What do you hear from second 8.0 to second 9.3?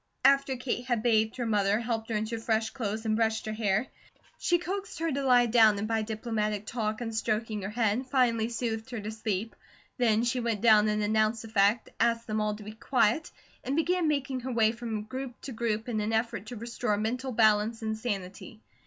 finally soothed her to